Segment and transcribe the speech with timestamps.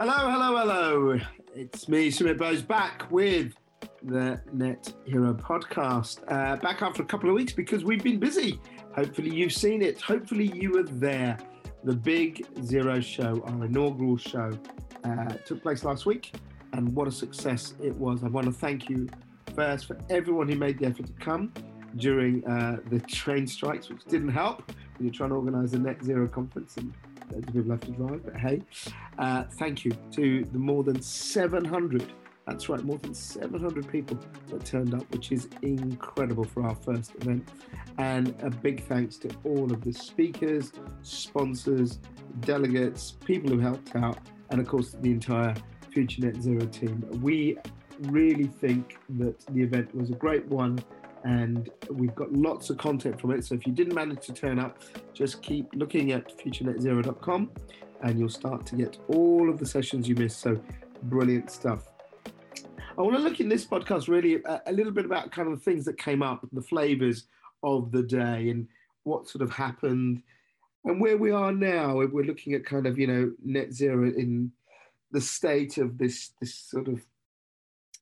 [0.00, 1.20] Hello, hello, hello.
[1.54, 3.52] It's me, Sumit Bose, back with
[4.02, 6.20] the Net Hero podcast.
[6.26, 8.58] Uh, back after a couple of weeks because we've been busy.
[8.94, 10.00] Hopefully, you've seen it.
[10.00, 11.36] Hopefully, you were there.
[11.84, 14.58] The Big Zero Show, our inaugural show,
[15.04, 16.32] uh, took place last week,
[16.72, 18.24] and what a success it was.
[18.24, 19.06] I want to thank you
[19.54, 21.52] first for everyone who made the effort to come
[21.96, 26.02] during uh, the train strikes, which didn't help when you're trying to organize a net
[26.02, 26.90] zero conference and
[27.38, 28.24] of people have to drive.
[28.24, 28.62] But hey,
[29.18, 32.12] uh, thank you to the more than 700.
[32.46, 34.18] That's right, more than 700 people
[34.48, 37.48] that turned up, which is incredible for our first event.
[37.98, 42.00] And a big thanks to all of the speakers, sponsors,
[42.40, 44.18] delegates, people who helped out,
[44.50, 45.54] and of course, the entire
[45.90, 47.04] Future Net Zero team.
[47.20, 47.58] We
[48.02, 50.82] really think that the event was a great one
[51.24, 53.44] and we've got lots of content from it.
[53.44, 54.78] So if you didn't manage to turn up,
[55.12, 57.50] just keep looking at futurenetzero.com
[58.02, 60.40] and you'll start to get all of the sessions you missed.
[60.40, 60.60] So
[61.04, 61.88] brilliant stuff.
[62.98, 65.58] I want to look in this podcast really a, a little bit about kind of
[65.58, 67.26] the things that came up, the flavors
[67.62, 68.66] of the day and
[69.04, 70.22] what sort of happened
[70.84, 71.96] and where we are now.
[71.96, 74.52] We're looking at kind of, you know, net zero in
[75.12, 77.04] the state of this, this sort of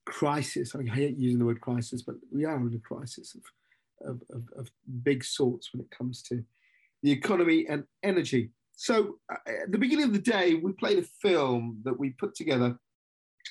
[0.09, 0.75] crisis.
[0.75, 3.35] I hate using the word crisis, but we are in a crisis
[4.01, 4.71] of, of, of,
[5.03, 6.43] big sorts when it comes to
[7.03, 8.51] the economy and energy.
[8.75, 12.33] So, uh, at the beginning of the day, we played a film that we put
[12.33, 12.77] together,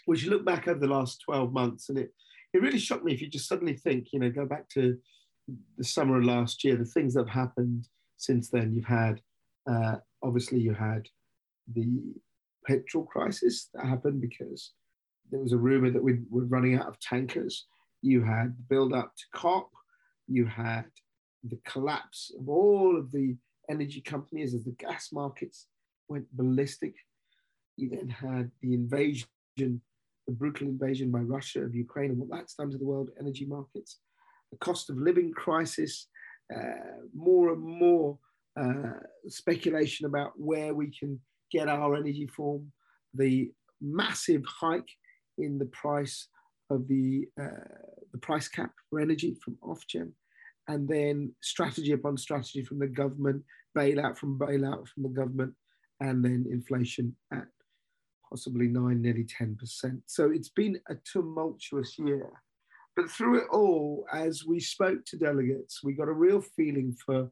[0.07, 1.89] which look back over the last 12 months.
[1.89, 2.13] And it,
[2.53, 4.99] it really shocked me if you just suddenly think, you know, go back to
[5.77, 8.75] the summer of last year, the things that have happened since then.
[8.75, 9.21] You've had,
[9.71, 11.07] uh, obviously, you had
[11.73, 11.87] the
[12.67, 14.73] petrol crisis that happened because
[15.31, 17.67] there was a rumor that we were running out of tankers.
[18.03, 19.71] You had the build up to COP.
[20.27, 20.87] You had
[21.45, 23.37] the collapse of all of the
[23.71, 25.67] energy companies as the gas markets
[26.09, 26.95] went ballistic.
[27.77, 29.27] You then had the invasion,
[29.57, 33.47] the brutal invasion by Russia of Ukraine, and what that's done to the world energy
[33.47, 33.99] markets.
[34.51, 36.09] The cost of living crisis,
[36.55, 38.19] uh, more and more
[38.59, 41.21] uh, speculation about where we can
[41.53, 42.73] get our energy from,
[43.15, 44.89] the massive hike
[45.39, 46.29] in the price
[46.71, 47.65] of the, uh,
[48.13, 50.13] the price cap for energy from Ofgem,
[50.69, 53.43] and then strategy upon strategy from the government,
[53.77, 55.55] bailout from bailout from the government,
[56.01, 57.47] and then inflation at
[58.29, 59.57] possibly nine, nearly 10%.
[60.07, 62.31] So it's been a tumultuous year.
[62.95, 67.31] But through it all, as we spoke to delegates, we got a real feeling for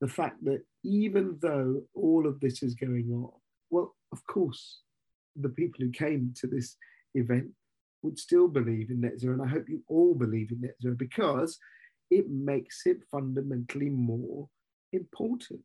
[0.00, 3.30] the fact that even though all of this is going on,
[3.70, 4.82] well, of course,
[5.36, 6.76] the people who came to this
[7.18, 7.48] event
[8.02, 9.34] would still believe in net zero.
[9.34, 11.58] And I hope you all believe in net zero because
[12.10, 14.48] it makes it fundamentally more
[14.92, 15.64] important.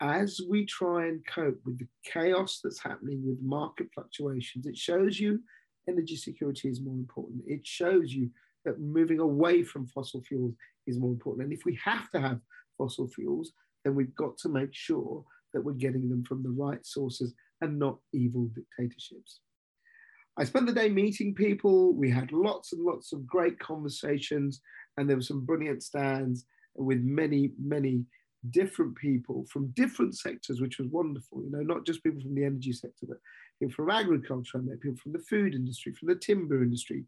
[0.00, 5.20] As we try and cope with the chaos that's happening with market fluctuations, it shows
[5.20, 5.40] you
[5.88, 7.42] energy security is more important.
[7.46, 8.30] It shows you
[8.64, 10.54] that moving away from fossil fuels
[10.86, 11.44] is more important.
[11.44, 12.40] And if we have to have
[12.78, 13.52] fossil fuels,
[13.84, 17.78] then we've got to make sure that we're getting them from the right sources and
[17.78, 19.40] not evil dictatorships.
[20.40, 21.92] I spent the day meeting people.
[21.92, 24.62] We had lots and lots of great conversations,
[24.96, 28.06] and there were some brilliant stands with many, many
[28.48, 31.42] different people from different sectors, which was wonderful.
[31.44, 33.18] You know, not just people from the energy sector, but
[33.60, 37.04] people from agriculture, I met people from the food industry, from the timber industry,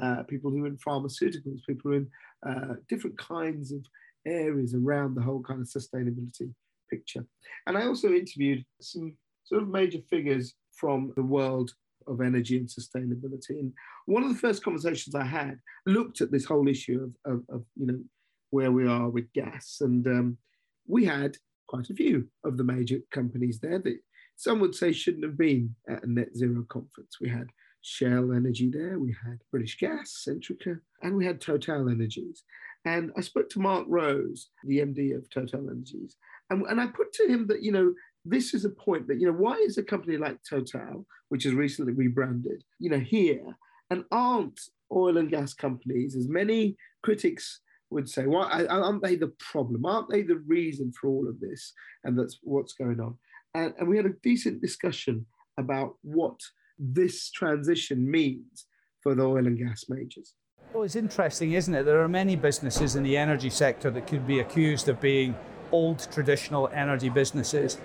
[0.00, 2.08] uh, people who are in pharmaceuticals, people in
[2.48, 3.84] uh, different kinds of
[4.28, 6.54] areas around the whole kind of sustainability
[6.88, 7.26] picture.
[7.66, 11.72] And I also interviewed some sort of major figures from the world
[12.06, 13.50] of energy and sustainability.
[13.50, 13.72] And
[14.06, 17.64] one of the first conversations I had looked at this whole issue of, of, of
[17.76, 17.98] you know,
[18.50, 19.78] where we are with gas.
[19.80, 20.38] And um,
[20.86, 21.36] we had
[21.66, 23.98] quite a few of the major companies there that
[24.36, 27.18] some would say shouldn't have been at a net zero conference.
[27.20, 27.48] We had
[27.82, 32.42] Shell Energy there, we had British Gas, Centrica, and we had Total Energies.
[32.84, 36.16] And I spoke to Mark Rose, the MD of Total Energies,
[36.50, 37.92] and, and I put to him that, you know,
[38.26, 41.54] this is a point that, you know, why is a company like Total, which has
[41.54, 43.56] recently rebranded, you know, here
[43.90, 44.60] and aren't
[44.92, 49.86] oil and gas companies, as many critics would say, why aren't they the problem?
[49.86, 51.72] Aren't they the reason for all of this?
[52.04, 53.16] And that's what's going on.
[53.54, 55.24] And, and we had a decent discussion
[55.56, 56.40] about what
[56.78, 58.66] this transition means
[59.02, 60.34] for the oil and gas majors.
[60.74, 61.84] Well, it's interesting, isn't it?
[61.84, 65.34] There are many businesses in the energy sector that could be accused of being
[65.72, 67.78] old traditional energy businesses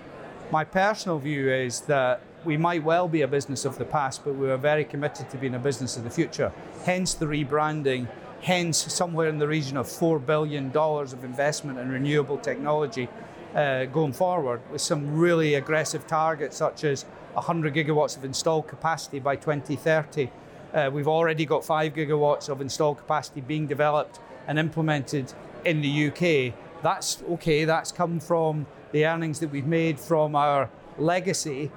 [0.52, 4.36] my personal view is that we might well be a business of the past, but
[4.36, 6.52] we are very committed to being a business of the future.
[6.84, 8.06] Hence the rebranding,
[8.42, 13.08] hence somewhere in the region of $4 billion of investment in renewable technology
[13.54, 19.20] uh, going forward with some really aggressive targets such as 100 gigawatts of installed capacity
[19.20, 20.28] by 2030.
[20.74, 25.32] Uh, we've already got 5 gigawatts of installed capacity being developed and implemented
[25.64, 26.54] in the UK.
[26.82, 31.70] That's okay, that's come from the earnings that we've made from our legacy.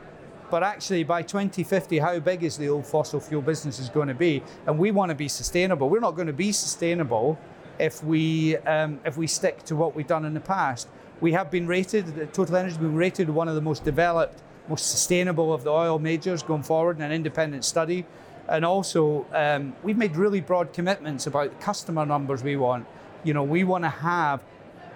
[0.51, 4.13] But actually, by 2050, how big is the old fossil fuel business is going to
[4.13, 4.43] be?
[4.67, 5.89] And we want to be sustainable.
[5.89, 7.39] We're not going to be sustainable
[7.79, 10.87] if we um, if we stick to what we've done in the past.
[11.21, 12.33] We have been rated.
[12.33, 15.97] Total Energy has been rated one of the most developed, most sustainable of the oil
[15.97, 18.05] majors going forward in an independent study.
[18.47, 22.85] And also, um, we've made really broad commitments about the customer numbers we want.
[23.23, 24.43] You know, we want to have,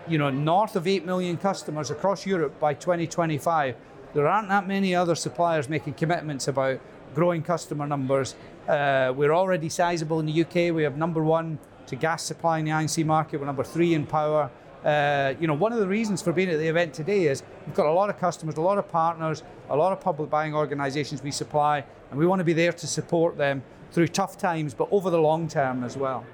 [0.10, 3.76] you know, north of 8 million customers across Europe by 2025.
[4.14, 6.80] There aren't that many other suppliers making commitments about
[7.14, 8.36] growing customer numbers.
[8.68, 10.74] Uh, we're already sizable in the UK.
[10.74, 13.40] We have number one to gas supply in the I&C market.
[13.40, 14.50] We're number three in power.
[14.84, 17.76] Uh, you know, one of the reasons for being at the event today is we've
[17.76, 21.22] got a lot of customers, a lot of partners, a lot of public buying organisations
[21.22, 23.62] we supply, and we want to be there to support them
[23.92, 26.26] through tough times, but over the long term as well.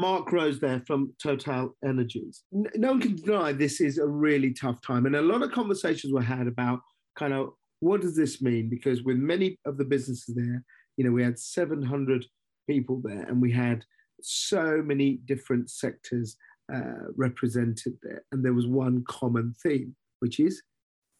[0.00, 2.44] Mark Rose there from Total Energies.
[2.52, 6.10] No one can deny this is a really tough time, and a lot of conversations
[6.10, 6.80] were had about
[7.16, 7.50] kind of
[7.80, 8.70] what does this mean?
[8.70, 10.64] Because with many of the businesses there,
[10.96, 12.24] you know, we had 700
[12.66, 13.84] people there, and we had
[14.22, 16.36] so many different sectors
[16.72, 18.22] uh, represented there.
[18.32, 20.62] And there was one common theme, which is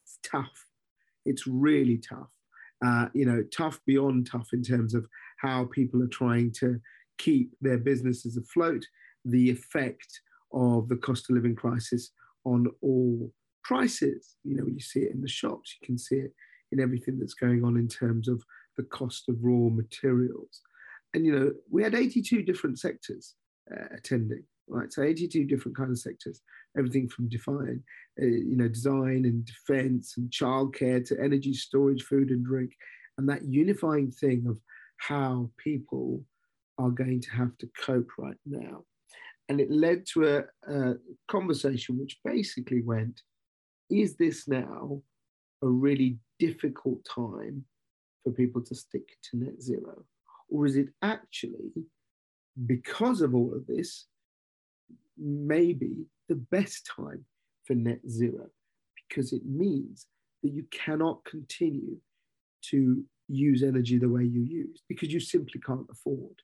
[0.05, 0.65] it's tough.
[1.27, 2.31] It's really tough.
[2.83, 5.07] Uh, you know, tough beyond tough in terms of
[5.39, 6.81] how people are trying to
[7.21, 8.85] keep their businesses afloat,
[9.25, 10.21] the effect
[10.53, 12.11] of the cost of living crisis
[12.45, 13.31] on all
[13.63, 14.37] prices.
[14.45, 16.33] You know, you see it in the shops, you can see it
[16.73, 18.43] in everything that's going on in terms of
[18.77, 20.61] the cost of raw materials.
[21.15, 23.35] And, you know, we had 82 different sectors
[23.73, 24.93] uh, attending right?
[24.93, 26.41] So 82 different kind of sectors,
[26.79, 27.83] everything from define,
[28.21, 32.73] uh, you know, design and defense and childcare to energy storage, food and drink,
[33.19, 34.59] and that unifying thing of
[34.97, 36.25] how people
[36.81, 38.85] are going to have to cope right now.
[39.49, 40.95] And it led to a, a
[41.29, 43.23] conversation which basically went,
[43.91, 45.03] is this now
[45.63, 47.65] a really difficult time
[48.23, 50.05] for people to stick to net zero?
[50.49, 51.73] Or is it actually
[52.67, 54.07] because of all of this,
[55.19, 57.25] maybe the best time
[57.65, 58.47] for net zero
[59.09, 60.07] because it means
[60.43, 61.97] that you cannot continue
[62.63, 66.43] to use energy the way you use because you simply can't afford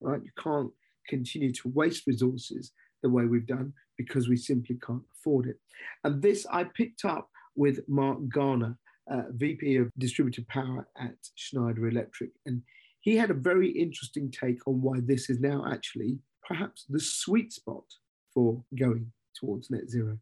[0.00, 0.22] right?
[0.22, 0.70] You can't
[1.08, 2.72] continue to waste resources
[3.02, 5.58] the way we've done because we simply can't afford it.
[6.04, 8.78] And this I picked up with Mark Garner,
[9.10, 12.30] uh, VP of Distributed Power at Schneider Electric.
[12.46, 12.62] And
[13.00, 17.52] he had a very interesting take on why this is now actually perhaps the sweet
[17.52, 17.84] spot
[18.32, 20.18] for going towards net zero.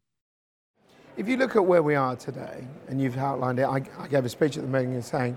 [1.17, 4.25] If you look at where we are today, and you've outlined it, I, I gave
[4.25, 5.35] a speech at the meeting saying,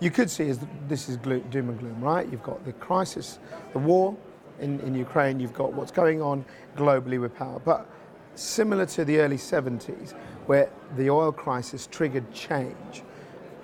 [0.00, 0.58] you could see as
[0.88, 2.28] this is doom and gloom, right?
[2.30, 3.38] You've got the crisis,
[3.72, 4.16] the war
[4.58, 6.44] in, in Ukraine, you've got what's going on
[6.76, 7.60] globally with power.
[7.64, 7.86] But
[8.34, 10.12] similar to the early 70s,
[10.46, 13.02] where the oil crisis triggered change,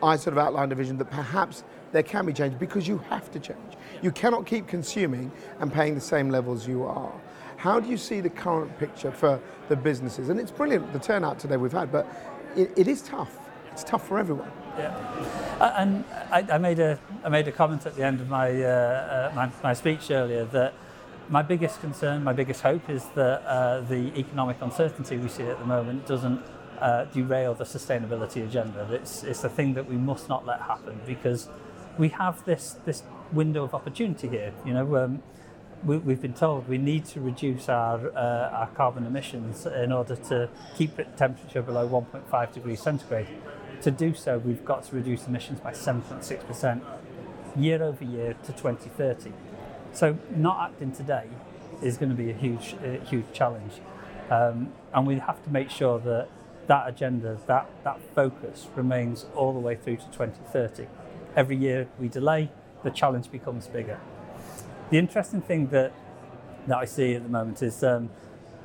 [0.02, 3.30] I sort of outlined a vision that perhaps there can be change because you have
[3.32, 3.74] to change.
[4.02, 7.12] You cannot keep consuming and paying the same levels you are.
[7.56, 10.28] How do you see the current picture for the businesses?
[10.28, 12.06] And it's brilliant, the turnout today we've had, but
[12.54, 13.38] it, it is tough.
[13.76, 14.50] It's tough for everyone.
[14.78, 14.96] Yeah,
[15.60, 18.48] uh, and I, I, made a I made a comment at the end of my,
[18.62, 20.72] uh, uh, my, my speech earlier that
[21.28, 25.58] my biggest concern, my biggest hope is that uh, the economic uncertainty we see at
[25.58, 26.42] the moment doesn't
[26.80, 28.88] uh, derail the sustainability agenda.
[28.90, 31.50] It's, it's a thing that we must not let happen because
[31.98, 34.54] we have this this window of opportunity here.
[34.64, 35.22] You know, um,
[35.84, 40.16] we, have been told we need to reduce our uh, our carbon emissions in order
[40.16, 43.28] to keep the temperature below 1.5 degrees centigrade.
[43.82, 46.80] To do so, we've got to reduce emissions by 7.6%
[47.56, 49.32] year over year to 2030.
[49.92, 51.28] So, not acting today
[51.82, 53.74] is going to be a huge, a huge challenge,
[54.30, 56.28] um, and we have to make sure that
[56.66, 60.86] that agenda, that that focus, remains all the way through to 2030
[61.36, 62.50] every year we delay,
[62.82, 64.00] the challenge becomes bigger.
[64.90, 65.92] The interesting thing that
[66.66, 68.10] that I see at the moment is um,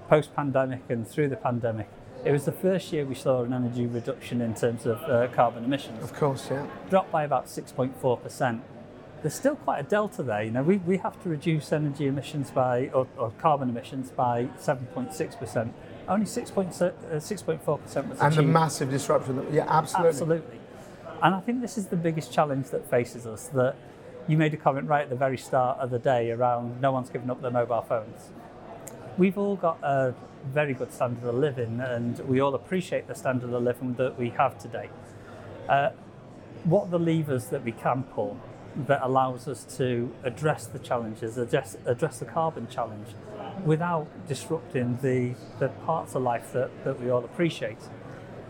[0.09, 1.87] post-pandemic and through the pandemic,
[2.23, 5.63] it was the first year we saw an energy reduction in terms of uh, carbon
[5.63, 6.03] emissions.
[6.03, 6.65] Of course, yeah.
[6.89, 8.61] Dropped by about 6.4%.
[9.21, 10.43] There's still quite a delta there.
[10.43, 14.45] You know, we, we have to reduce energy emissions by, or, or carbon emissions by
[14.59, 15.71] 7.6%.
[16.07, 18.37] Only 6.4% uh, was And achieved.
[18.37, 19.35] the massive disruption.
[19.37, 20.09] That, yeah, absolutely.
[20.09, 20.59] Absolutely.
[21.21, 23.75] And I think this is the biggest challenge that faces us that
[24.27, 27.09] you made a comment right at the very start of the day around no one's
[27.09, 28.29] given up their mobile phones.
[29.17, 30.13] We've all got a
[30.45, 34.29] very good standard of living and we all appreciate the standard of living that we
[34.29, 34.89] have today.
[35.67, 35.89] Uh,
[36.63, 38.37] what are the levers that we can pull
[38.87, 43.09] that allows us to address the challenges, address, address the carbon challenge
[43.65, 47.79] without disrupting the, the parts of life that, that we all appreciate.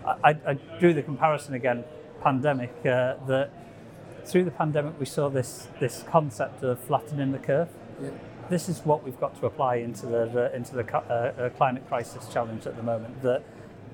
[0.06, 1.84] I, I drew the comparison again,
[2.22, 3.51] pandemic, uh, that
[4.25, 7.70] through the pandemic we saw this, this concept of flattening the curve.
[8.01, 8.10] Yeah.
[8.51, 12.27] This is what we've got to apply into the, into the uh, uh, climate crisis
[12.27, 13.22] challenge at the moment.
[13.22, 13.43] That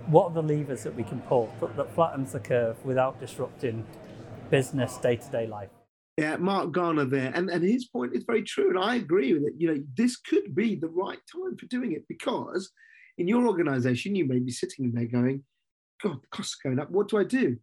[0.08, 3.86] what are the levers that we can pull that flattens the curve without disrupting
[4.50, 5.70] business day to day life?
[6.18, 9.44] Yeah, Mark Garner there, and and his point is very true, and I agree with
[9.44, 9.54] it.
[9.60, 12.72] You know, this could be the right time for doing it because
[13.20, 15.44] in your organisation you may be sitting there going,
[16.02, 16.90] "God, the costs going up.
[16.90, 17.58] What do I do?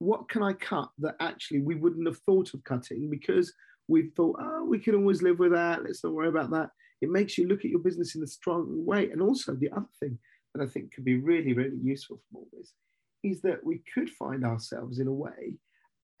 [0.00, 3.54] What can I cut that actually we wouldn't have thought of cutting because
[3.92, 5.84] we've thought, oh, we can always live with that.
[5.84, 6.70] Let's not worry about that."
[7.00, 9.92] It makes you look at your business in a strong way, and also the other
[10.00, 10.18] thing
[10.54, 12.72] that I think could be really, really useful from all this
[13.22, 15.56] is that we could find ourselves in a way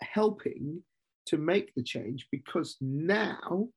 [0.00, 0.82] helping
[1.26, 3.68] to make the change because now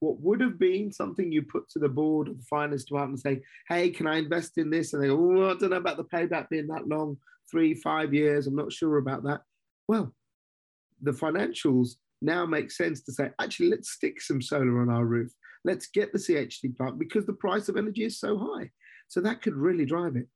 [0.00, 3.40] what would have been something you put to the board of the finance department saying,
[3.68, 4.92] hey, can I invest in this?
[4.92, 7.16] And they go, oh, I don't know about the payback being that long,
[7.50, 9.42] three, five years, I'm not sure about that.
[9.86, 10.12] Well,
[11.00, 15.32] the financials now makes sense to say, actually, let's stick some solar on our roof.
[15.64, 18.70] Let's get the CHP plant because the price of energy is so high.
[19.08, 20.26] So that could really drive it.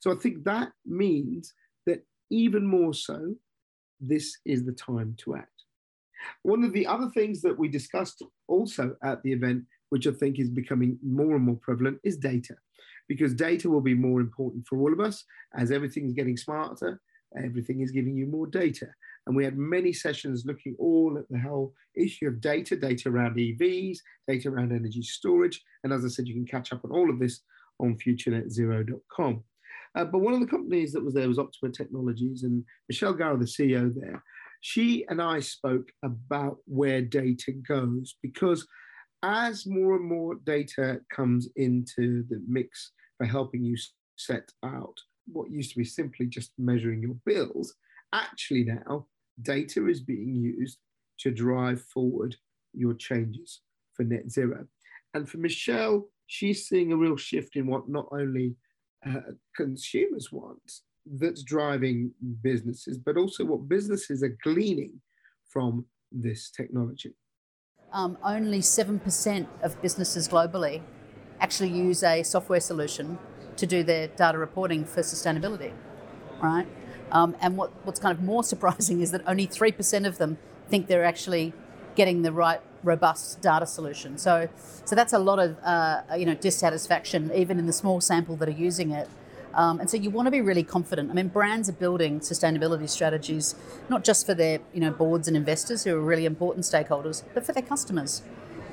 [0.00, 1.54] So I think that means
[1.86, 3.34] that even more so,
[4.00, 5.50] this is the time to act.
[6.42, 10.38] One of the other things that we discussed also at the event, which I think
[10.38, 12.54] is becoming more and more prevalent, is data.
[13.08, 15.24] Because data will be more important for all of us
[15.56, 17.00] as everything is getting smarter,
[17.36, 18.88] everything is giving you more data.
[19.26, 23.36] And we had many sessions looking all at the whole issue of data, data around
[23.36, 25.62] EVs, data around energy storage.
[25.82, 27.40] And as I said, you can catch up on all of this
[27.80, 29.42] on futurenetzero.com.
[29.96, 33.38] Uh, but one of the companies that was there was Optima Technologies, and Michelle Garrow,
[33.38, 34.22] the CEO there,
[34.60, 38.66] she and I spoke about where data goes because
[39.22, 43.76] as more and more data comes into the mix for helping you
[44.16, 47.74] set out what used to be simply just measuring your bills,
[48.12, 49.06] actually now
[49.42, 50.78] data is being used
[51.18, 52.36] to drive forward
[52.72, 53.60] your changes
[53.94, 54.66] for net zero.
[55.14, 58.56] And for Michelle, she's seeing a real shift in what not only
[59.06, 62.10] uh, consumers want, that's driving
[62.42, 65.00] businesses, but also what businesses are gleaning
[65.48, 67.14] from this technology.
[67.92, 70.82] Um, only 7% of businesses globally
[71.40, 73.18] actually use a software solution
[73.56, 75.72] to do their data reporting for sustainability,
[76.42, 76.66] right?
[77.12, 80.86] Um, and what, what's kind of more surprising is that only 3% of them think
[80.86, 81.52] they're actually
[81.94, 84.16] getting the right robust data solution.
[84.18, 84.48] So,
[84.84, 88.48] so that's a lot of uh, you know dissatisfaction, even in the small sample that
[88.48, 89.08] are using it.
[89.54, 91.10] Um, and so you want to be really confident.
[91.10, 93.54] I mean, brands are building sustainability strategies
[93.88, 97.44] not just for their you know boards and investors who are really important stakeholders, but
[97.44, 98.22] for their customers.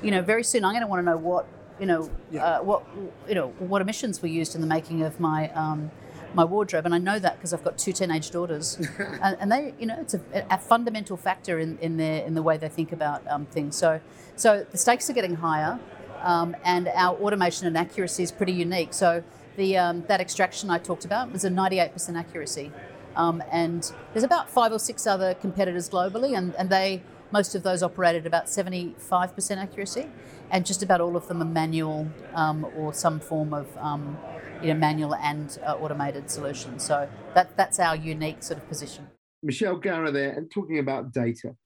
[0.02, 1.46] You know, very soon I'm going to want to know what
[1.80, 2.44] you know yeah.
[2.44, 2.84] uh, what
[3.28, 5.90] you know what emissions were used in the making of my um,
[6.34, 9.74] my wardrobe, and I know that because I've got two teenage daughters, and, and, they,
[9.78, 12.92] you know, it's a, a, fundamental factor in, in their in the way they think
[12.92, 13.76] about um, things.
[13.76, 14.00] So,
[14.36, 15.78] so the stakes are getting higher,
[16.22, 18.94] um, and our automation and accuracy is pretty unique.
[18.94, 19.22] So,
[19.56, 22.72] the um, that extraction I talked about was a 98% accuracy,
[23.16, 27.02] um, and there's about five or six other competitors globally, and, and they
[27.34, 30.08] most of those operate at about 75% accuracy,
[30.52, 34.16] and just about all of them are manual um, or some form of um,
[34.62, 36.78] you know, manual and uh, automated solution.
[36.78, 39.08] So that, that's our unique sort of position.
[39.42, 41.56] Michelle Garrow there, and talking about data.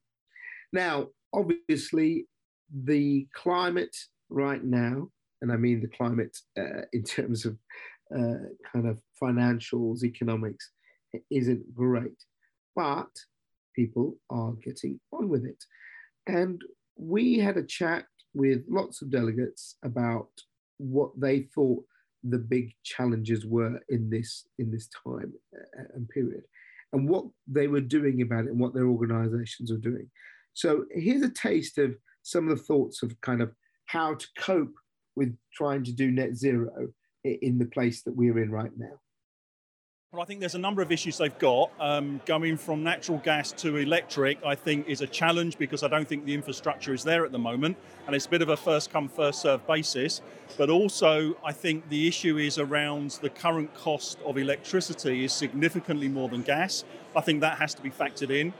[0.72, 2.26] Now, obviously,
[2.72, 3.96] the climate
[4.30, 5.08] right now,
[5.42, 7.58] and I mean the climate uh, in terms of
[8.16, 8.40] uh,
[8.72, 10.70] kind of financials, economics,
[11.30, 12.18] isn't great,
[12.74, 13.10] but
[13.78, 15.62] people are getting on with it.
[16.26, 16.60] And
[16.96, 18.04] we had a chat
[18.34, 20.28] with lots of delegates about
[20.78, 21.84] what they thought
[22.24, 26.42] the big challenges were in this in this time uh, and period
[26.92, 30.08] and what they were doing about it and what their organizations are doing
[30.54, 33.52] so here's a taste of some of the thoughts of kind of
[33.86, 34.74] how to cope
[35.14, 36.88] with trying to do net zero
[37.24, 38.98] in the place that we're in right now
[40.12, 41.70] well, I think there's a number of issues they've got.
[41.78, 46.08] Um, going from natural gas to electric, I think, is a challenge because I don't
[46.08, 48.90] think the infrastructure is there at the moment, and it's a bit of a first
[48.90, 50.22] come, first serve basis.
[50.56, 56.08] But also, I think the issue is around the current cost of electricity is significantly
[56.08, 56.84] more than gas.
[57.14, 58.54] I think that has to be factored in.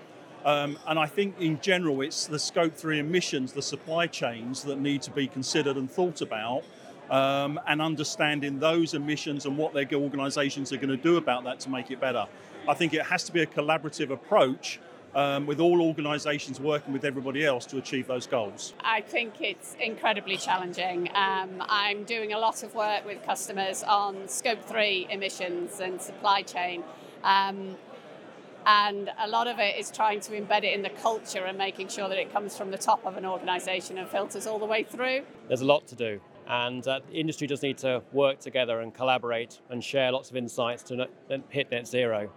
[0.45, 4.79] Um, and I think in general, it's the scope three emissions, the supply chains that
[4.79, 6.63] need to be considered and thought about
[7.11, 11.61] um, and understanding those emissions and what their organisations are going to do about that
[11.61, 12.27] to make it better.
[12.69, 14.81] I think it has to be a collaborative approach
[15.15, 18.75] um, with all organisations working with everybody else to achieve those goals?
[18.81, 21.09] I think it's incredibly challenging.
[21.15, 26.43] Um, I'm doing a lot of work with customers on scope three emissions and supply
[26.43, 26.83] chain.
[27.25, 27.77] Um,
[28.67, 31.89] and a lot of it is trying to embed it in the culture and making
[31.89, 34.83] sure that it comes from the top of an organisation and filters all the way
[34.83, 35.23] through.
[35.47, 38.95] There's a lot to do, and uh, the industry does need to work together and
[38.95, 41.07] collaborate and share lots of insights to
[41.51, 42.31] hit net zero.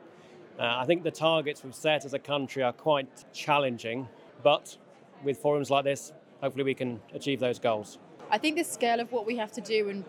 [0.59, 4.07] Uh, I think the targets we've set as a country are quite challenging,
[4.43, 4.77] but
[5.23, 7.99] with forums like this, hopefully we can achieve those goals.
[8.29, 10.03] I think the scale of what we have to do and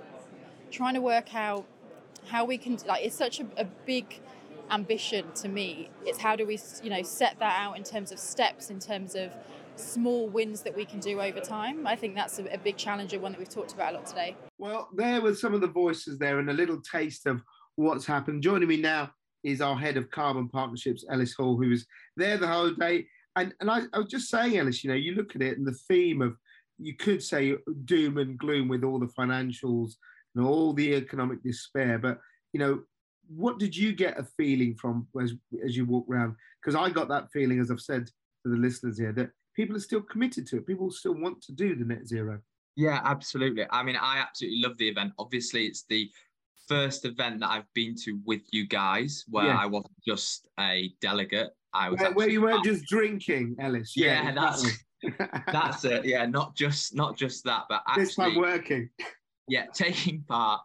[0.70, 1.64] trying to work out
[2.26, 4.20] how we can, like, it's such a, a big
[4.70, 5.90] ambition to me.
[6.04, 9.14] It's how do we, you know, set that out in terms of steps, in terms
[9.14, 9.32] of
[9.82, 11.86] small wins that we can do over time.
[11.86, 14.06] I think that's a, a big challenge and one that we've talked about a lot
[14.06, 14.36] today.
[14.58, 17.42] Well, there were some of the voices there and a little taste of
[17.76, 18.42] what's happened.
[18.42, 19.10] Joining me now
[19.44, 21.86] is our head of carbon partnerships, Ellis Hall, who was
[22.16, 23.06] there the whole day.
[23.36, 25.66] And, and I, I was just saying, Ellis, you know, you look at it and
[25.66, 26.36] the theme of,
[26.78, 29.92] you could say doom and gloom with all the financials
[30.34, 31.98] and all the economic despair.
[31.98, 32.18] But,
[32.52, 32.82] you know,
[33.28, 35.34] what did you get a feeling from as,
[35.64, 36.34] as you walk around?
[36.60, 39.80] Because I got that feeling, as I've said to the listeners here, that people are
[39.80, 40.66] still committed to it.
[40.66, 42.40] People still want to do the net zero.
[42.76, 43.66] Yeah, absolutely.
[43.70, 45.12] I mean, I absolutely love the event.
[45.18, 46.10] Obviously, it's the
[46.68, 49.58] first event that I've been to with you guys where yeah.
[49.58, 51.50] I wasn't just a delegate.
[51.74, 53.94] I was where, where you weren't just drinking, Ellis.
[53.96, 54.66] Yeah, yeah that's
[55.52, 56.04] that's it.
[56.04, 58.88] Yeah, not just not just that, but actually this time working.
[59.48, 60.60] Yeah, taking part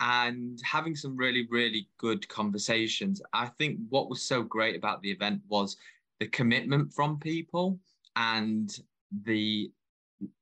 [0.00, 3.20] and having some really really good conversations.
[3.32, 5.76] I think what was so great about the event was
[6.20, 7.78] the commitment from people
[8.16, 8.78] and
[9.24, 9.70] the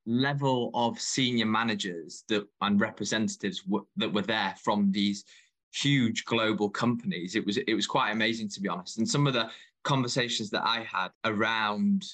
[0.07, 5.25] level of senior managers that and representatives w- that were there from these
[5.73, 8.99] huge global companies it was it was quite amazing to be honest.
[8.99, 9.49] And some of the
[9.85, 12.05] conversations that i had around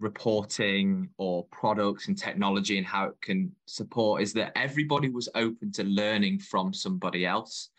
[0.00, 5.70] reporting or products and technology and how it can support is that everybody was open
[5.72, 7.70] to learning from somebody else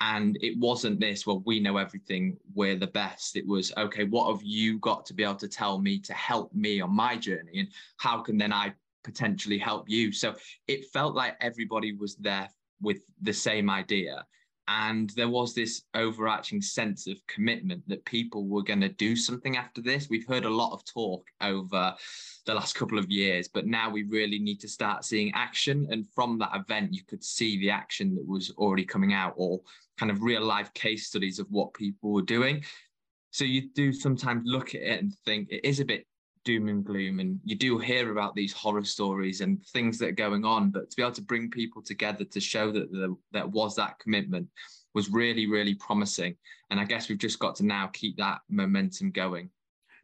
[0.00, 3.36] and it wasn't this well we know everything we're the best.
[3.36, 6.54] It was okay what have you got to be able to tell me to help
[6.54, 7.60] me on my journey?
[7.60, 8.72] And how can then i
[9.04, 10.12] potentially help you?
[10.12, 10.34] So
[10.66, 12.48] it felt like everybody was there
[12.80, 14.24] with the same idea.
[14.70, 19.56] And there was this overarching sense of commitment that people were going to do something
[19.56, 20.10] after this.
[20.10, 21.94] We've heard a lot of talk over
[22.44, 25.88] the last couple of years but now we really need to start seeing action.
[25.90, 29.60] And from that event you could see the action that was already coming out or
[29.98, 32.64] kind of real life case studies of what people were doing.
[33.30, 36.06] So you do sometimes look at it and think it is a bit
[36.44, 40.12] doom and gloom and you do hear about these horror stories and things that are
[40.12, 43.50] going on but to be able to bring people together to show that there, that
[43.50, 44.46] was that commitment
[44.94, 46.34] was really really promising.
[46.70, 49.50] And i guess we've just got to now keep that momentum going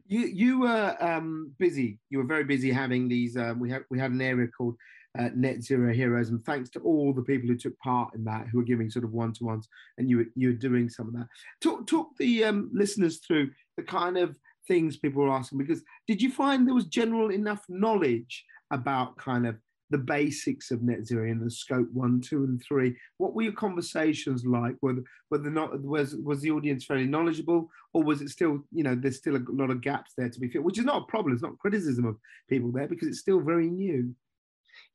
[0.07, 1.99] you you were um, busy.
[2.09, 4.75] You were very busy having these um, we had we had an area called
[5.17, 8.47] uh, net zero heroes and thanks to all the people who took part in that
[8.47, 11.27] who were giving sort of one-to-ones and you were, you were doing some of that.
[11.61, 14.35] Talk talk the um, listeners through the kind of
[14.67, 19.45] things people were asking because did you find there was general enough knowledge about kind
[19.45, 19.55] of
[19.89, 22.95] the basics of net zero in the scope one, two, and three.
[23.17, 24.75] What were your conversations like?
[24.81, 24.95] Were
[25.29, 29.17] were not was was the audience fairly knowledgeable, or was it still you know there's
[29.17, 31.33] still a lot of gaps there to be filled, which is not a problem.
[31.33, 32.17] It's not criticism of
[32.49, 34.15] people there because it's still very new.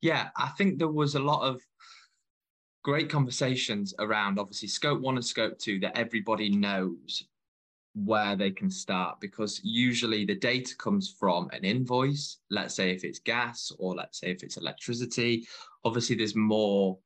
[0.01, 1.61] Yeah, I think there was a lot of
[2.83, 7.23] great conversations around obviously scope one and scope two that everybody knows
[7.93, 13.03] where they can start because usually the data comes from an invoice let's say if
[13.03, 15.45] it's gas or let's say if it's electricity.
[15.83, 16.97] Obviously there's more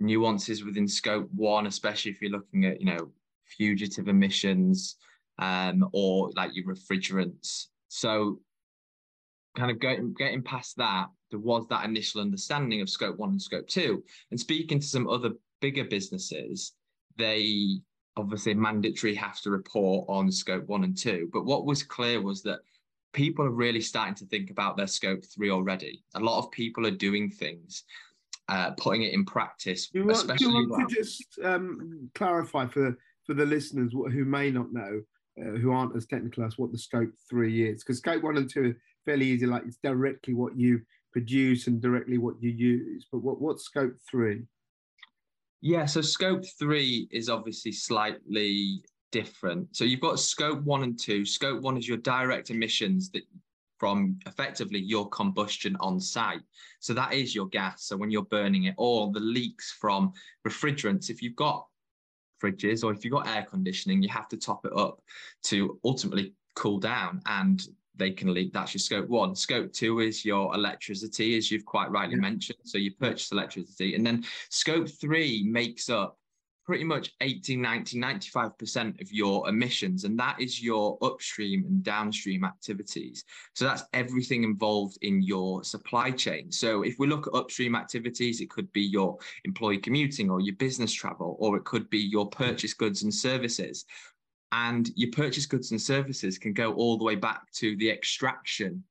[0.00, 3.10] nuances within scope one especially if you're looking at you know
[3.44, 4.96] fugitive emissions
[5.38, 7.66] um, or like your refrigerants.
[7.88, 8.40] So
[9.56, 13.42] kind of getting, getting past that there was that initial understanding of scope one and
[13.42, 14.02] scope two.
[14.30, 16.72] And speaking to some other bigger businesses
[17.18, 17.80] they
[18.16, 21.30] obviously mandatory have to report on scope one and two.
[21.32, 22.60] But what was clear was that
[23.12, 26.02] people are really starting to think about their scope three already.
[26.14, 27.84] A lot of people are doing things,
[28.48, 29.88] uh, putting it in practice.
[29.88, 33.92] Do you want, especially do you want to just um, clarify for for the listeners
[33.92, 35.00] who may not know,
[35.40, 37.82] uh, who aren't as technical as what the scope three is?
[37.82, 40.80] Because scope one and two are fairly easy, like it's directly what you
[41.12, 43.06] produce and directly what you use.
[43.10, 44.42] But what what's scope three?
[45.62, 49.74] Yeah, so scope three is obviously slightly different.
[49.76, 51.24] So you've got scope one and two.
[51.24, 53.22] Scope one is your direct emissions that
[53.78, 56.40] from effectively your combustion on site.
[56.80, 57.84] So that is your gas.
[57.84, 60.12] So when you're burning it, or the leaks from
[60.46, 61.10] refrigerants.
[61.10, 61.66] If you've got
[62.42, 65.00] fridges or if you've got air conditioning, you have to top it up
[65.44, 67.62] to ultimately cool down and
[67.96, 68.52] they can leak.
[68.52, 69.34] That's your scope one.
[69.34, 72.22] Scope two is your electricity, as you've quite rightly yeah.
[72.22, 72.58] mentioned.
[72.64, 73.94] So you purchase electricity.
[73.94, 76.18] And then scope three makes up
[76.64, 80.04] pretty much 80, 90, 95% of your emissions.
[80.04, 83.24] And that is your upstream and downstream activities.
[83.54, 86.52] So that's everything involved in your supply chain.
[86.52, 90.54] So if we look at upstream activities, it could be your employee commuting or your
[90.56, 93.84] business travel, or it could be your purchase goods and services.
[94.52, 98.84] And your purchase goods and services can go all the way back to the extraction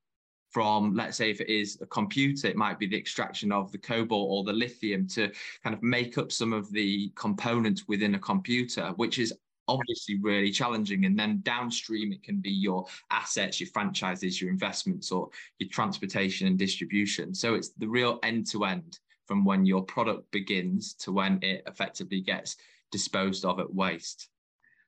[0.50, 3.78] from, let's say, if it is a computer, it might be the extraction of the
[3.78, 5.30] cobalt or the lithium to
[5.62, 9.32] kind of make up some of the components within a computer, which is
[9.68, 11.04] obviously really challenging.
[11.06, 16.46] And then downstream, it can be your assets, your franchises, your investments, or your transportation
[16.46, 17.34] and distribution.
[17.34, 21.62] So it's the real end to end from when your product begins to when it
[21.66, 22.56] effectively gets
[22.90, 24.28] disposed of at waste.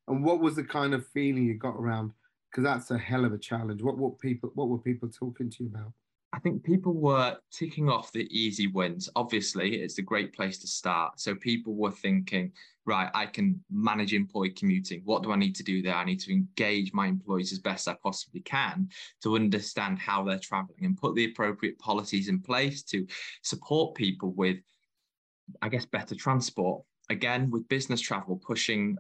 [0.09, 2.13] And what was the kind of feeling you got around?
[2.51, 3.83] Because that's a hell of a challenge.
[3.83, 5.93] What what people what were people talking to you about?
[6.35, 9.09] I think people were ticking off the easy wins.
[9.15, 11.21] Obviously, it's a great place to start.
[11.21, 12.51] So people were thinking,
[12.87, 15.03] right, I can manage employee commuting.
[15.05, 15.95] What do I need to do there?
[15.95, 18.89] I need to engage my employees as best I possibly can
[19.23, 23.07] to understand how they're traveling and put the appropriate policies in place to
[23.43, 24.57] support people with,
[25.63, 26.83] I guess, better transport.
[27.11, 28.97] Again, with business travel, pushing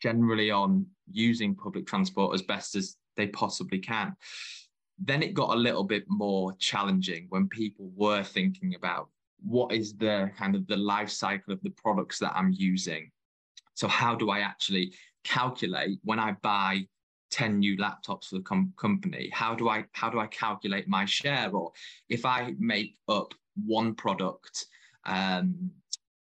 [0.00, 4.14] generally on using public transport as best as they possibly can.
[4.98, 9.08] Then it got a little bit more challenging when people were thinking about
[9.42, 13.10] what is the kind of the life cycle of the products that I'm using.
[13.74, 14.92] So how do I actually
[15.24, 16.86] calculate when I buy
[17.30, 21.04] 10 new laptops for the com- company how do i how do i calculate my
[21.04, 21.70] share or
[22.08, 23.32] if i make up
[23.64, 24.66] one product
[25.06, 25.70] um,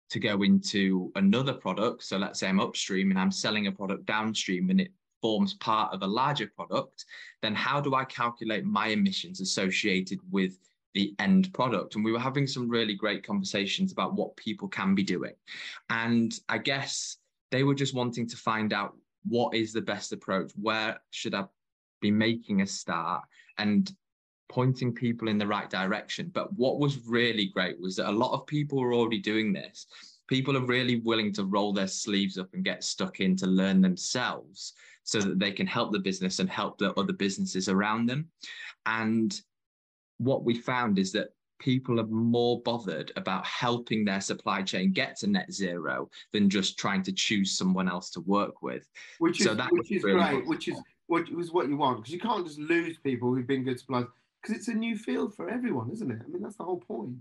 [0.10, 2.04] to go into another product.
[2.04, 4.92] So let's say I'm upstream and I'm selling a product downstream and it
[5.22, 7.06] forms part of a larger product,
[7.42, 10.60] then how do I calculate my emissions associated with
[10.94, 11.96] the end product?
[11.96, 15.34] And we were having some really great conversations about what people can be doing.
[15.90, 17.18] And I guess
[17.52, 18.96] they were just wanting to find out
[19.28, 20.52] what is the best approach?
[20.56, 21.46] Where should I
[22.02, 23.24] be making a start?
[23.58, 23.92] And
[24.50, 26.32] pointing people in the right direction.
[26.34, 29.88] But what was really great was that a lot of people were already doing this.
[30.28, 33.82] People are really willing to roll their sleeves up and get stuck in to learn
[33.82, 38.28] themselves so that they can help the business and help the other businesses around them.
[38.86, 39.40] And
[40.18, 41.30] what we found is that
[41.60, 46.78] people are more bothered about helping their supply chain get to net zero than just
[46.78, 48.90] trying to choose someone else to work with.
[49.20, 52.14] Which is, so which is really great, which is what was what you want because
[52.14, 54.08] you can't just lose people who've been good suppliers
[54.46, 56.20] because it's a new field for everyone, isn't it?
[56.24, 57.16] I mean, that's the whole point.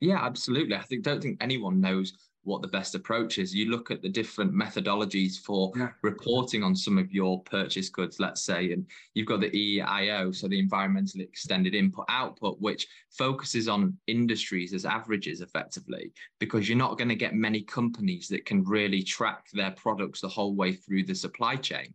[0.00, 0.74] Yeah, absolutely.
[0.74, 2.14] I think don't think anyone knows
[2.44, 3.54] what the best approach is.
[3.54, 5.90] You look at the different methodologies for yeah.
[6.02, 10.48] reporting on some of your purchase goods, let's say, and you've got the EIO, so
[10.48, 16.98] the environmentally extended input output, which focuses on industries as averages effectively, because you're not
[16.98, 21.04] going to get many companies that can really track their products the whole way through
[21.04, 21.94] the supply chain.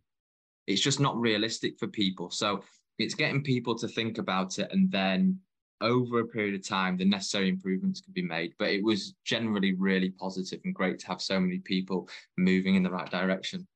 [0.66, 2.30] It's just not realistic for people.
[2.30, 2.62] So
[2.98, 5.38] it's getting people to think about it and then
[5.80, 8.54] over a period of time the necessary improvements can be made.
[8.58, 12.82] But it was generally really positive and great to have so many people moving in
[12.82, 13.66] the right direction.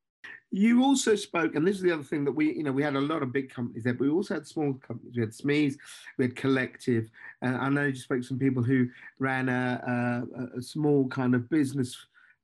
[0.50, 2.96] You also spoke and this is the other thing that we you know we had
[2.96, 5.16] a lot of big companies there but we also had small companies.
[5.16, 5.76] We had smes
[6.18, 7.08] we had collective
[7.40, 8.86] and i know you spoke to some people who
[9.18, 11.96] ran a, a, a small kind of business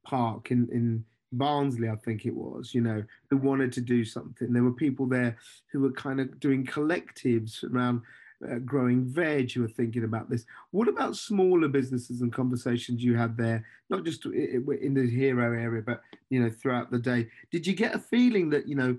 [0.06, 4.52] park in in Barnsley, I think it was, you know, who wanted to do something.
[4.52, 5.36] There were people there
[5.70, 8.02] who were kind of doing collectives around
[8.48, 10.44] uh, growing veg who were thinking about this.
[10.70, 15.82] What about smaller businesses and conversations you had there, not just in the hero area,
[15.82, 17.28] but you know throughout the day?
[17.50, 18.96] Did you get a feeling that you know,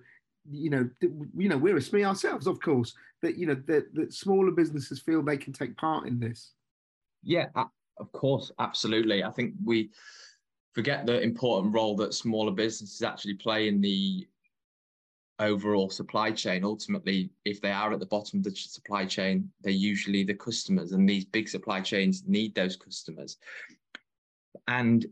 [0.50, 4.14] you know, you know, we're a SME ourselves, of course, that you know that, that
[4.14, 6.52] smaller businesses feel they can take part in this?
[7.24, 9.24] Yeah, of course, absolutely.
[9.24, 9.90] I think we
[10.74, 14.28] forget the important role that smaller businesses actually play in the
[15.40, 16.64] overall supply chain.
[16.64, 20.92] Ultimately, if they are at the bottom of the supply chain, they're usually the customers,
[20.92, 23.38] and these big supply chains need those customers.
[24.68, 25.06] And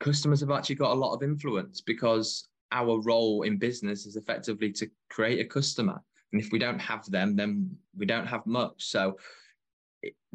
[0.00, 4.72] customers have actually got a lot of influence because our role in business is effectively
[4.72, 6.02] to create a customer.
[6.32, 8.84] And if we don't have them, then we don't have much.
[8.84, 9.16] So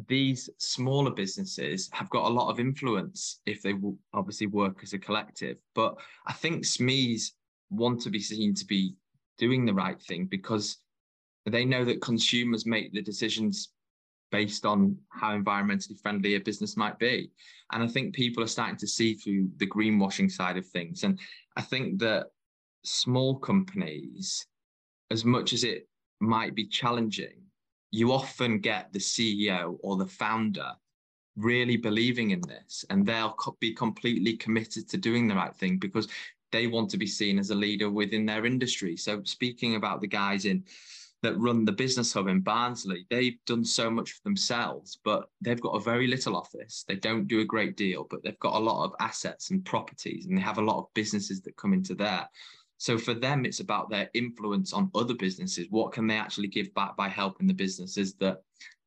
[0.07, 4.93] these smaller businesses have got a lot of influence if they will obviously work as
[4.93, 5.57] a collective.
[5.75, 7.31] But I think SMEs
[7.69, 8.95] want to be seen to be
[9.37, 10.77] doing the right thing because
[11.45, 13.69] they know that consumers make the decisions
[14.31, 17.31] based on how environmentally friendly a business might be.
[17.71, 21.03] And I think people are starting to see through the greenwashing side of things.
[21.03, 21.19] And
[21.55, 22.27] I think that
[22.83, 24.45] small companies
[25.11, 25.87] as much as it
[26.19, 27.41] might be challenging,
[27.91, 30.71] you often get the CEO or the founder
[31.35, 36.07] really believing in this and they'll be completely committed to doing the right thing because
[36.51, 38.97] they want to be seen as a leader within their industry.
[38.97, 40.63] So speaking about the guys in
[41.23, 45.61] that run the business hub in Barnsley, they've done so much for themselves, but they've
[45.61, 46.85] got a very little office.
[46.87, 50.25] They don't do a great deal, but they've got a lot of assets and properties
[50.25, 52.27] and they have a lot of businesses that come into there.
[52.77, 55.67] So for them, it's about their influence on other businesses.
[55.69, 58.43] What can they actually give back by helping the businesses that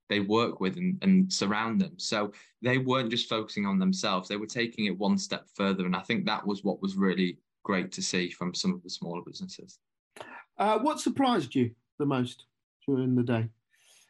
[0.09, 1.99] they work with and, and surround them?
[1.99, 5.87] So they weren't just focusing on themselves, they were taking it one step further.
[5.87, 8.91] And I think that was what was really great to see from some of the
[8.91, 9.79] smaller businesses.
[10.57, 12.45] Uh, what surprised you the most
[12.87, 13.49] during the day?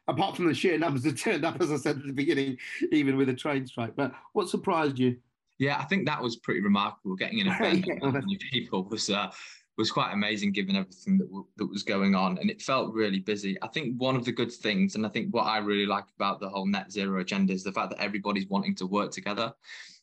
[0.09, 2.59] Apart from the sheer numbers that turned up, as I said at the beginning,
[2.93, 3.97] even with a train strike.
[3.97, 5.17] But what surprised you?
[5.59, 7.17] Yeah, I think that was pretty remarkable.
[7.17, 8.11] Getting an event yeah.
[8.11, 9.31] many people was uh,
[9.77, 13.21] was quite amazing, given everything that w- that was going on, and it felt really
[13.21, 13.57] busy.
[13.63, 16.41] I think one of the good things, and I think what I really like about
[16.41, 19.53] the whole net zero agenda, is the fact that everybody's wanting to work together.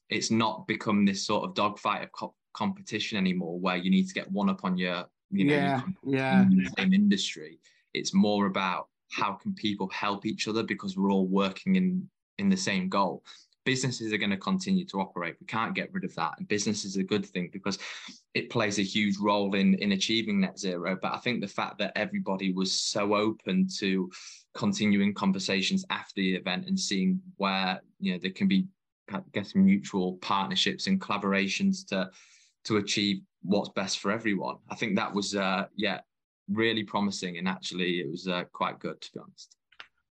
[0.10, 4.14] It's not become this sort of dogfight of co- competition anymore, where you need to
[4.14, 7.60] get one up on your, you know, yeah, yeah, in the same industry.
[7.94, 12.50] It's more about how can people help each other because we're all working in in
[12.50, 13.24] the same goal.
[13.68, 15.36] Businesses are going to continue to operate.
[15.42, 16.36] We can't get rid of that.
[16.38, 17.78] And business is a good thing because
[18.34, 20.98] it plays a huge role in in achieving net zero.
[21.02, 24.10] But I think the fact that everybody was so open to
[24.56, 28.68] continuing conversations after the event and seeing where you know there can be
[29.34, 32.10] getting mutual partnerships and collaborations to
[32.64, 34.56] to achieve what's best for everyone.
[34.70, 36.00] I think that was uh, yeah
[36.50, 39.57] really promising, and actually it was uh, quite good to be honest.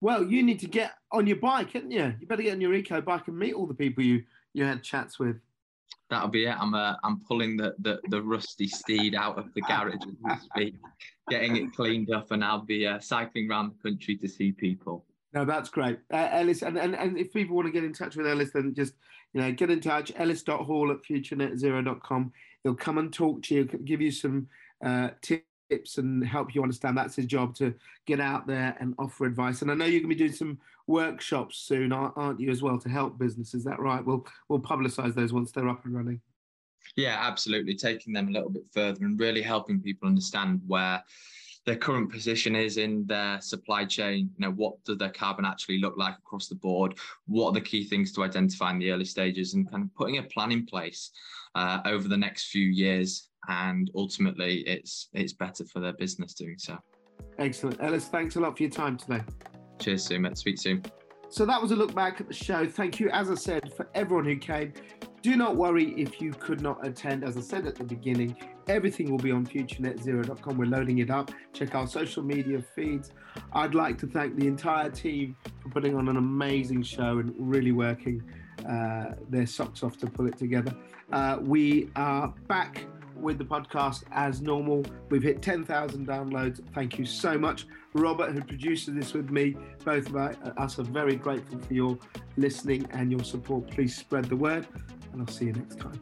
[0.03, 2.13] Well, you need to get on your bike, hadn't you?
[2.19, 4.83] You better get on your eco bike and meet all the people you you had
[4.83, 5.37] chats with.
[6.09, 6.57] That'll be it.
[6.59, 10.35] I'm uh, I'm pulling the, the the rusty steed out of the garage as we
[10.41, 10.75] speak,
[11.29, 15.05] getting it cleaned up, and I'll be uh, cycling around the country to see people.
[15.33, 16.63] No, that's great, uh, Ellis.
[16.63, 18.95] And, and and if people want to get in touch with Ellis, then just
[19.31, 20.11] you know get in touch.
[20.17, 22.33] Ellis.hall at futurenetzero.com.
[22.63, 24.49] He'll come and talk to you, give you some
[24.85, 27.73] uh, tips tips and help you understand that's his job to
[28.05, 29.61] get out there and offer advice.
[29.61, 32.79] And I know you're going to be doing some workshops soon, aren't you, as well,
[32.79, 33.55] to help businesses?
[33.55, 34.03] Is that right?
[34.03, 36.21] We'll we'll publicise those once they're up and running.
[36.95, 37.75] Yeah, absolutely.
[37.75, 41.03] Taking them a little bit further and really helping people understand where
[41.65, 44.29] their current position is in their supply chain.
[44.37, 46.97] You know, what does their carbon actually look like across the board?
[47.25, 50.17] What are the key things to identify in the early stages, and kind of putting
[50.17, 51.11] a plan in place
[51.55, 56.57] uh, over the next few years and ultimately it's it's better for their business doing
[56.57, 56.77] so.
[57.39, 57.81] Excellent.
[57.81, 59.21] Ellis, thanks a lot for your time today.
[59.79, 60.37] Cheers, Sumit.
[60.37, 60.83] Speak soon.
[61.29, 62.67] So that was a look back at the show.
[62.67, 64.73] Thank you, as I said, for everyone who came.
[65.23, 67.23] Do not worry if you could not attend.
[67.23, 70.57] As I said at the beginning, everything will be on futurenetzero.com.
[70.57, 71.31] We're loading it up.
[71.53, 73.11] Check our social media feeds.
[73.53, 77.71] I'd like to thank the entire team for putting on an amazing show and really
[77.71, 78.21] working
[78.69, 80.75] uh, their socks off to pull it together.
[81.11, 82.85] Uh, we are back
[83.23, 84.85] with the podcast as normal.
[85.09, 86.61] We've hit 10,000 downloads.
[86.73, 87.65] Thank you so much.
[87.93, 89.55] Robert, who produces this with me,
[89.85, 91.97] both of us are very grateful for your
[92.37, 93.69] listening and your support.
[93.71, 94.67] Please spread the word,
[95.11, 95.99] and I'll see you next time.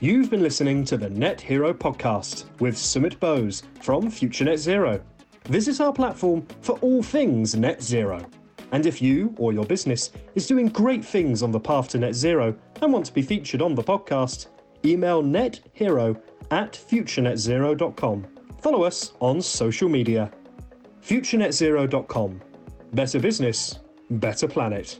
[0.00, 5.00] You've been listening to the Net Hero podcast with Sumit Bose from Future Net Zero.
[5.44, 8.24] Visit our platform for all things net zero.
[8.72, 12.14] And if you or your business is doing great things on the path to net
[12.14, 14.46] zero and want to be featured on the podcast,
[14.84, 18.26] email nethero at futurenetzero.com.
[18.62, 20.30] Follow us on social media.
[21.02, 22.40] futurenetzero.com.
[22.92, 23.78] Better business,
[24.10, 24.98] better planet.